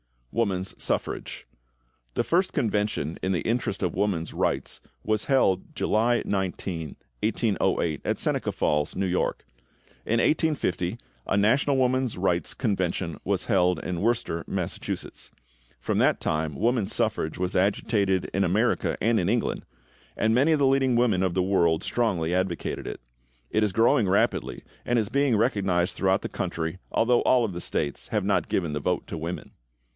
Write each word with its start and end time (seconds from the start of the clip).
=Woman's 0.31 0.73
Suffrage.= 0.81 1.45
The 2.15 2.23
first 2.23 2.53
convention 2.53 3.19
in 3.21 3.33
the 3.33 3.41
interest 3.41 3.83
of 3.83 3.93
woman's 3.93 4.33
rights 4.33 4.79
was 5.03 5.25
held 5.25 5.75
July 5.75 6.23
19, 6.25 6.95
1808, 7.21 8.01
at 8.05 8.17
Seneca 8.17 8.51
Falls, 8.53 8.95
N. 8.95 9.01
Y. 9.03 9.07
In 9.11 10.17
1850, 10.19 10.97
a 11.27 11.37
National 11.37 11.77
Woman's 11.77 12.17
Rights 12.17 12.53
Convention 12.55 13.17
was 13.25 13.45
held 13.45 13.77
in 13.83 13.99
Worcester, 14.01 14.43
Mass. 14.47 14.79
From 15.81 15.97
that 15.99 16.21
time 16.21 16.55
woman's 16.55 16.95
suffrage 16.95 17.37
was 17.37 17.55
agitated 17.55 18.31
in 18.33 18.45
America 18.45 18.97
and 19.01 19.19
in 19.19 19.29
England, 19.29 19.65
and 20.17 20.33
many 20.33 20.53
of 20.53 20.59
the 20.59 20.65
leading 20.65 20.95
women 20.95 21.21
of 21.21 21.33
the 21.35 21.43
world 21.43 21.83
strongly 21.83 22.33
advocated 22.33 22.87
it. 22.87 23.01
It 23.51 23.63
is 23.63 23.73
growing 23.73 24.07
rapidly, 24.07 24.63
and 24.83 24.97
is 24.97 25.09
being 25.09 25.35
recognized 25.37 25.95
throughout 25.95 26.21
the 26.23 26.29
country, 26.29 26.79
although 26.91 27.21
all 27.23 27.45
of 27.45 27.53
the 27.53 27.61
States 27.61 28.07
have 28.07 28.23
not 28.23 28.49
given 28.49 28.73
the 28.73 28.79
vote 28.79 29.05
to 29.07 29.17
women. 29.17 29.51